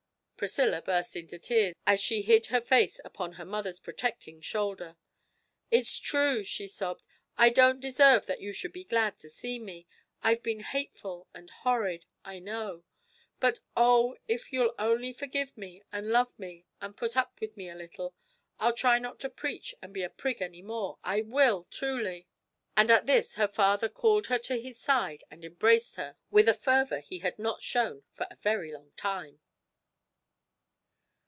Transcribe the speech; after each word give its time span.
Priscilla 0.41 0.81
burst 0.81 1.15
into 1.15 1.37
tears 1.37 1.75
as 1.85 1.99
she 2.01 2.23
hid 2.23 2.47
her 2.47 2.61
face 2.61 2.99
upon 3.05 3.33
her 3.33 3.45
mother's 3.45 3.79
protecting 3.79 4.41
shoulder. 4.41 4.97
'It's 5.69 5.99
true!' 5.99 6.41
she 6.43 6.65
sobbed, 6.67 7.05
'I 7.37 7.49
don't 7.51 7.79
deserve 7.79 8.25
that 8.25 8.41
you 8.41 8.51
should 8.51 8.73
be 8.73 8.83
glad 8.83 9.19
to 9.19 9.29
see 9.29 9.59
me 9.59 9.85
I've 10.23 10.41
been 10.41 10.61
hateful 10.61 11.27
and 11.35 11.51
horrid, 11.51 12.07
I 12.25 12.39
know 12.39 12.83
but, 13.39 13.59
oh, 13.77 14.17
if 14.27 14.51
you'll 14.51 14.73
only 14.79 15.13
forgive 15.13 15.55
me 15.55 15.83
and 15.91 16.07
love 16.09 16.33
me 16.39 16.65
and 16.81 16.97
put 16.97 17.15
up 17.15 17.39
with 17.39 17.55
me 17.55 17.69
a 17.69 17.75
little, 17.75 18.15
I'll 18.59 18.73
try 18.73 18.97
not 18.97 19.19
to 19.19 19.29
preach 19.29 19.75
and 19.79 19.93
be 19.93 20.01
a 20.01 20.09
prig 20.09 20.41
any 20.41 20.63
more 20.63 20.97
I 21.03 21.21
will 21.21 21.65
truly!' 21.69 22.27
And 22.75 22.89
at 22.89 23.05
this 23.05 23.35
her 23.35 23.47
father 23.47 23.89
called 23.89 24.25
her 24.25 24.39
to 24.39 24.59
his 24.59 24.79
side 24.79 25.23
and 25.29 25.45
embraced 25.45 25.97
her 25.97 26.17
with 26.31 26.47
a 26.49 26.55
fervour 26.55 26.99
he 27.01 27.19
had 27.19 27.37
not 27.37 27.61
shown 27.61 28.05
for 28.15 28.25
a 28.31 28.35
very 28.37 28.73
long 28.73 28.91
time. 28.97 29.39